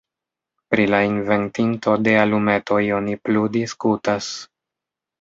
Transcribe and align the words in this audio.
Pri 0.73 0.85
la 0.93 1.01
inventinto 1.09 1.95
de 2.07 2.17
alumetoj 2.23 2.83
oni 2.99 3.23
plu 3.29 3.47
diskutas. 3.61 4.35